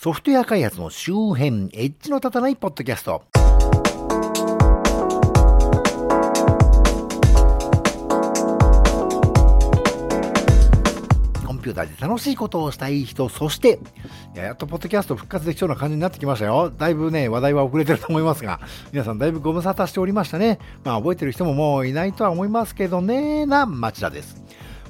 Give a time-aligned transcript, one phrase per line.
[0.00, 3.24] ソフトウェア開発の周辺、エッジの立たないポッドキャスト。
[11.44, 13.80] コンピューターで楽しいことをしたい人、そして、
[14.36, 16.70] やっとポッドキャスト復活できそうな感じになってきましたよ。
[16.70, 18.60] だいぶね、話題は遅れてると思いますが、
[18.92, 20.60] 皆さんだいぶご無沙汰しておりましたね。
[20.84, 24.47] まあ覚えてる人ももういないとは思いますけどね、な町田です。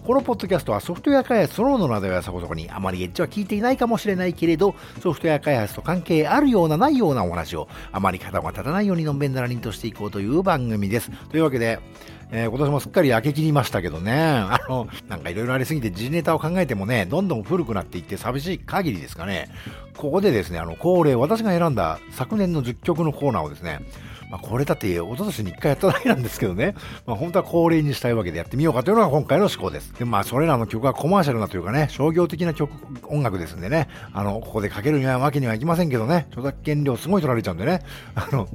[0.09, 11.11] このポッドキャストはソフトウェア開発そのものなどやそこそこにあまりエッジは聞いていないかもしれないけれど、ソフトウェア開発と関係あるようなないようなお話をあまり肩が立たないようにのんべんならりんとしていこうという番組です。
[11.29, 11.79] というわけで、
[12.31, 19.51] えー今年もすっかり焼け切りましたけどね、あの、なんかいろいろありすぎて時事ネタを考えてもね、どんどん古くなっていって寂しい限りですかね、
[19.99, 23.81] ここでですね、あの、恒例、私が選んだ昨年の10曲のコーナーをですね、
[24.31, 26.75] まあ、これだって一昨年に1回やっただけなんですけどね、
[27.07, 29.93] まあ、本当は恒例にしたいわけでやってみようかというのが今回の思考です。
[29.95, 32.71] で、まあ、それらの曲はコマーシャルなというかね、商業的な曲、
[33.07, 37.81] 音楽ですんでね、あの、ここでかけるにはわけにはいきませんけどね、著作権料すごい取られちゃうんでね、
[38.15, 38.49] あの、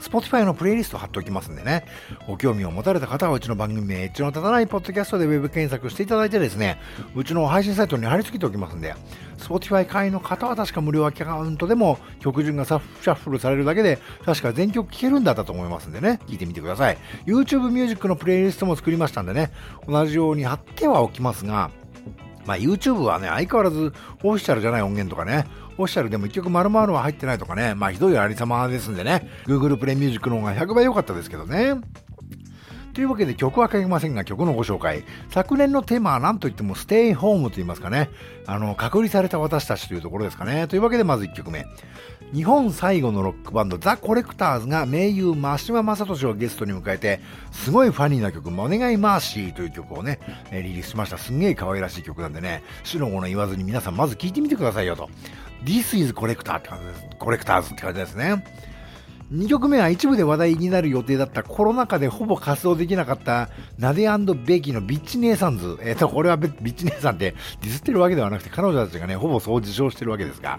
[0.00, 1.84] Spotify のプレイリスト貼っておきますんでね、
[2.26, 6.80] ご興味を持たれた方はうちの番組名、エッジの立たないポッドキャストでウェブ検索していただいてですね、
[7.14, 8.94] うちの配信サイトに貼り付けておきますんで、
[9.38, 16.98] Spotify 会員の方は確か無料アカウントでも曲順がシャッフルされるだけで、確か全曲聴けるんだったと思いますんでね、聞いてみてください。
[17.26, 19.50] YouTube ミュージックのプレイリストも作りましたんでね、
[19.86, 21.70] 同じように貼ってはおきますが、
[22.48, 25.46] まあ、YouTube はね、相変わらずオフィシャルじゃない音源とかね、
[25.76, 31.74] オフィシャルでも一曲丸々は入ってないとかね、まあひどいありさまですんでね、Google プレイミュージックの方が100倍良かったですけどね。
[32.98, 35.04] というわけで曲はかけませんが曲のご紹介。
[35.30, 38.10] 昨年のテーマは何といってもステイホームと言いますかね。
[38.44, 40.66] あの、隔離された私たちというところですかね。
[40.66, 41.64] というわけでまず1曲目。
[42.34, 47.20] 日本最後のロックバンドザ・コレクターズが名優真島正俊をゲストに迎えて、
[47.52, 50.18] すごいファニーな曲、お願いマーシーという曲をね、
[50.50, 51.18] リリースしました。
[51.18, 55.08] すんげえ可愛らしい曲なんでね、死のもの言わずに皆さんまず聴いてみてくださいよと。
[55.64, 57.06] This is Collector って感じです。
[57.16, 58.42] コレクターズって感じですね。
[59.32, 64.08] 2曲目は一部で話題になる予定だったコロナ禍でほぼ活動できなかったナデ
[64.46, 65.78] ベキのビッチ姉さんズ。
[65.84, 70.58] えっ、と、これはビッチ姉さんってディスってるわけではなくて彼女たちがね、ほぼそう自称してるわけですが、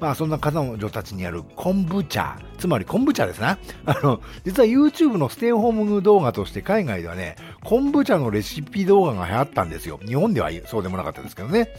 [0.00, 3.56] まあそんな彼女たちにあるコンブチャ、つまりコンブチャですね。
[3.86, 9.98] あの、実は YouTube のステイホーム動画として海外ではね、コンブチャのレシピ動画が流行ったんですよ。
[10.06, 11.70] 日本ではそうでもなかったですけどね。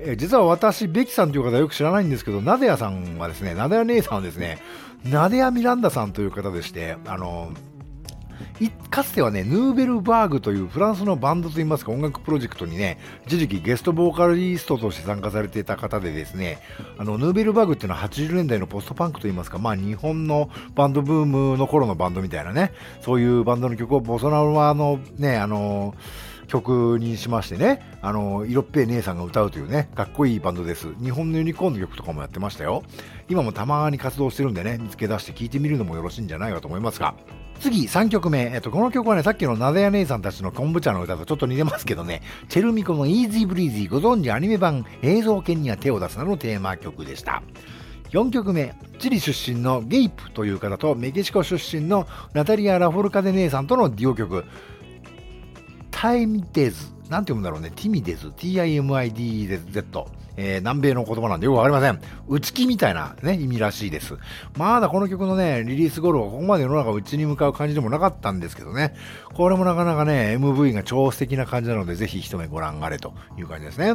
[0.00, 4.58] え実は私、ベキさんという方はよく知らないんですけど、ナデヤさんはですね、ナデヤ姉さんはですね、
[5.04, 7.52] ナデヤ・ミランダさんという方でして、あの、
[8.90, 16.58] かつてはね、ヌーベルバーグというフランスのバンドといいますか音楽プロジェクトにね、一時期ゲストボーカリストとして参加されていた方でですね、
[16.96, 25.94] あの、ヌーベルバーグっていうのは80年代のポストパンクといいますか、まあ日本のバンドブームの頃のバンドみたいなね、そういうバンドの曲をボソナロのね、あの、
[26.48, 30.88] 曲にしましてね、あの、色っぺい姉さんが歌うというね、かっこいいバンドです。
[31.00, 32.82] 日本のユニコーンの曲とかもやってましたよ。
[33.28, 37.14] 今もたまに活動してるんでね、見つけ出して聴いてみるのもよろしいんじゃないかと思いますが。
[37.60, 38.50] 次、3曲目。
[38.54, 47.42] えっと、この曲はね、さっきのなでや姉さんたちのコンブチャの歌とちょっと似てますけどね、チェルミコの Easy Breezy ご存知アニメ版映像犬には手を出すなのテーマ曲でした。
[48.10, 54.44] 4曲目、チリ出身のゲイプという方とメキシコ出身のナタリア・ラフォルカデ姉さんとのデュオ曲、
[56.00, 56.86] タイミデズ。
[57.10, 57.72] なんて読むんだろうね。
[57.74, 58.30] ティミデズ。
[58.36, 60.06] T-I-M-I-D-Z。
[60.36, 62.00] えー南米の言葉なんでよくわかりません。
[62.28, 64.14] 内気みたいなね、意味らしいです。
[64.56, 68.94] まだこの曲のね、リリース頃はここまで世の中内に向かう感じでもなかったんですけどね。
[69.34, 73.94] これもなかなかね、MV が超素敵な感じなので、ぜひ一目ご覧あれという感じですね。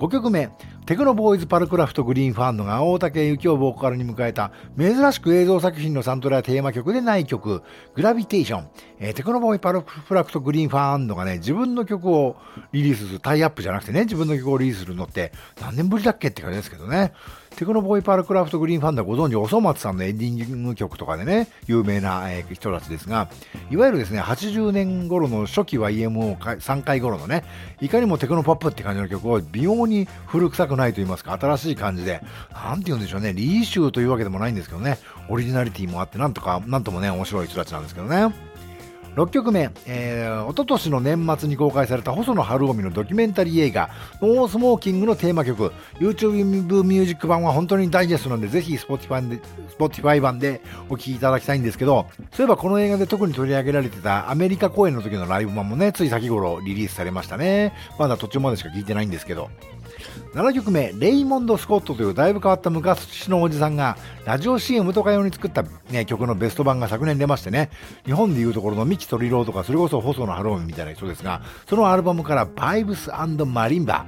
[0.00, 0.48] 5曲目、
[0.86, 7.62] テクノボーイズパルクラフトグリーンファンドが大竹幸雄ボーカルに迎えた珍しく映像作品のサントラやテーマ曲でない曲、
[7.94, 8.68] グラビテーション。
[8.98, 12.36] えーテクノボーイズパルクラフトグリーンファンドがね、自分の曲を
[12.72, 17.12] リリースする、タイアップじゃなくてね、自分の曲をリリースするのって何年ぶりだっけって感じですけどね。
[17.60, 23.28] テクノボーイパールクラフトグリーンファンドはご存知、おそ松さんのエンディング曲とかでね、有名な、人たちですが、
[23.70, 27.44] いわゆるですね、80年頃の初期 YMO3 回頃のね、
[27.82, 34.98] いかにもテクノポップって感じの曲を微妙に古臭くないと言いますか、新しい感じで、なんて言うんでしょうね、リイシューというわけでもないんですけどね、
[35.28, 38.49] オリジナリティもあって、なんとか、なんともね、面白い人たちなんですけどね。
[39.16, 46.32] 6曲目、えー、一昨年の年末に公開された細野晴臣のドキュメンタリー映画、 No Smoking のテーマ曲、YouTube
[46.84, 49.40] ミュージック版は本当にダイジェストなので、ぜひ Spotify で
[49.78, 57.72] Spotify 版でお聴きいただきたいんですけど、そういえばこの映画で特に取り上げられてたアメリカ公演の時のライブ版もね、つい先頃リリースされましたね。
[57.98, 59.50] まだ途中までしか聞いてないんですけど。
[60.34, 67.68] 7曲目、レイモンド・スコットというだいぶ変わった昔のおじさんが、ラジオ CM とか用に作った、ね、曲のベスト版が昨年出ましてね、
[68.04, 74.06] 日本でいうところの三木鳥郎とか、それこそ細野晴臣みたいな人ですが、そのアルバムからバイブスマリンバ。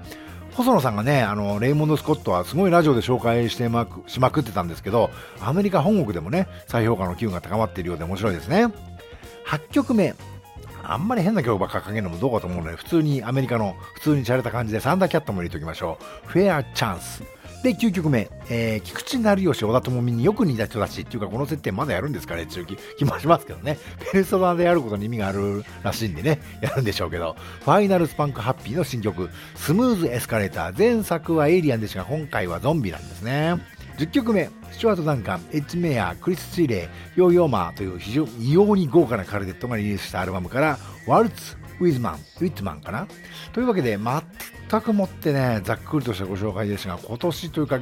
[0.52, 5.10] 細野さんがね、あの、レイモンド・スコットはすごいラジオで紹介してまくしまくってたんですけど、
[5.40, 8.66] アメリカ本国でもね、再評価の機運が高まっているようで面白いですね。
[9.46, 10.14] 8曲目。
[10.84, 16.28] あんまり変な曲ばっかかけるのもどうかと思うので、普通にアメリカの普通に洒落た感じでサンダーキャットも入れておきましょう。
[16.28, 17.22] フェアチャンス。
[17.62, 22.66] で、9曲目、えー、菊池成吉、小田智美によく似た人だし、っていうか、この設定まだやるんですかねっていう
[22.98, 23.78] 気もしますけどね。
[24.10, 33.58] ペルソナでやることに意味があるらしいんでね、 やるんでしょうけど、ファイナルスパンクハッピーの新曲、スムーズエスカレーター、前作はエイリアンですが、今回はゾンビなんですね。
[34.02, 43.06] 10曲目、スチュワート・ダンカン、エッジ・メア、クリス・ツイレイ、ヨーヨーマーという非常に異様に豪華なカルテットがリリースしたアルバムから、ワルツ・ウィズマン、ウィットマンかな
[43.52, 47.78] というわけで、全くもってね、ざっくりとしたご紹介ですが、今年というか、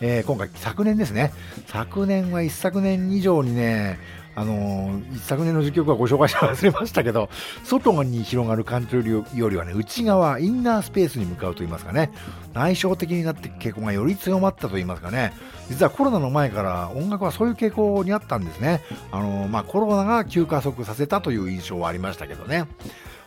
[0.00, 1.32] えー、今回、昨年ですね。
[1.66, 3.98] 昨年は一昨年以上にね、
[4.36, 7.30] あのー、昨年の時曲はご紹介し忘れましたけど、
[7.64, 12.12] 外に広がる感じよりはね、内側、インナースペースに向かうと言いますかね、
[12.52, 15.32] 内省的になって傾向がより強まったと言いますかね、
[15.68, 18.82] 実はコロナの前から音楽はそういう傾向にあったんですね。
[19.10, 22.66] あのー、まあ、コロナが急加速させたという印象はありましたけどね。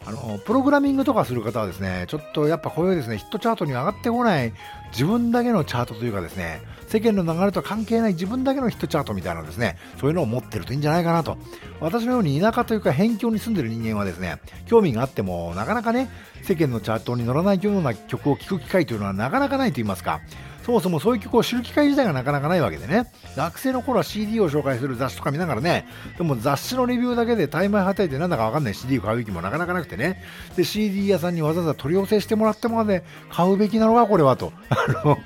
[0.06, 4.54] あの、プログラミングとかする方はですね、ちょっとやっぱこういうですね、ヒットチャートに上がってこない
[4.92, 11.38] 自分だけのチャートというかですね、世間の流れと関係ない自分だけのヒットチャートみたいなですね、そういうのを持ってるといいんじゃないかなと。
[11.80, 16.10] 私のように田舎というか辺境に住んでる人間はですね、興味があっても、なかなかね、
[16.42, 20.22] 世間のチャートに乗らないような曲を聴く機会というのはなかなかないと言いますか、
[20.70, 23.12] そもそもそういう曲を知る機会自体がなかなかないわけでね。
[23.36, 25.88] 学生の頃は CD を紹介する雑誌とか見ながらね、
[26.18, 30.22] でも雑誌のレビューだけで大枚はたいてなんだかわかんない CD を買う気もなかなかなくてね。
[30.56, 34.54] で、CD 屋さんにわざわざ取り寄せしてもらってもらって買うべきなのか、これはと。
[34.70, 35.18] あの、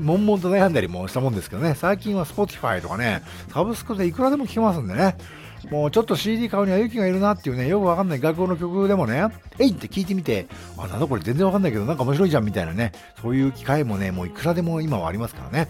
[0.00, 3.22] 悶々と悩んだりもしたもんですけどね、最近は Spotify とかね、
[3.52, 5.16] サブスクでいくらでも聴けますんでね。
[5.70, 9.26] もうちょっと CD 買うには勇気がいるなっていうね、よくわかんない学校の曲でもね、
[9.58, 10.46] えいって聞いてみて、
[10.76, 15.68] あ、なんだこれ全然わかんないけどなんか面白いじゃんみたいなね、そういう機会もね、もういくらでも今はありますからね。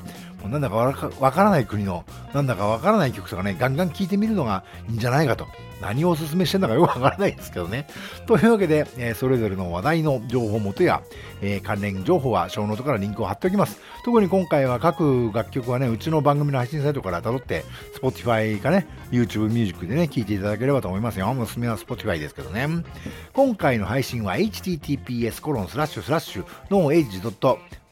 [0.48, 0.92] なんだかわ
[1.32, 5.46] からない国の、なんだかわからない曲とかね、ガンガン聴いてみるのがいいんじゃないかと。
[5.80, 7.86] 何をおすすめしてんだかよく わからないですけどね。
[8.26, 11.02] というわけで、えー、それぞれの話題の情報元や、
[11.42, 13.80] えー、関連情報はショーノートからリンクを貼っておきます。
[14.04, 17.64] 特に今回は各楽曲はね、うちの番組の配信サイトから辿って、
[18.00, 21.30] Spotify かね、YouTube Music でね、聴いていただければと思いますよ。
[21.38, 22.66] おすすめは Spotify ですけどね。
[23.32, 25.90] 今回の配信は https コロンスラッ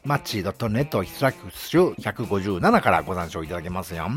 [0.03, 0.53] シュスラッシュの age.
[0.63, 4.09] マッチ .net スラッシュ157からご参照いただけますよ。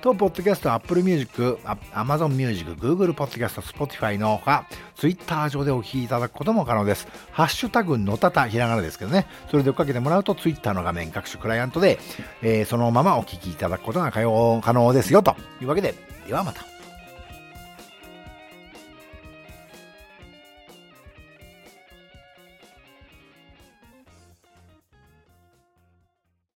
[0.00, 1.58] と、ポッドキャスト、Apple Music、
[1.94, 7.08] Amazon Music、Google Podcast、Spotify のほか、Twitter 上でお聞きいただくことも可能です。
[7.32, 9.26] ハッシュタグのたた、ひらがなですけどね。
[9.50, 11.98] それで追っかけてもらうと、Twitter の画面、各種クライアントで、
[12.42, 15.22] えー、そのままお聞きいただくことが可能ですよ。
[15.22, 15.94] というわけで、
[16.26, 16.75] ではまた。